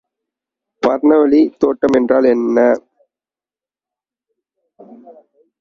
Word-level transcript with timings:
பர்னவுலி 0.83 1.41
தேற்றம் 1.59 1.97
என்றால் 1.99 2.27
என்ன? 2.31 2.57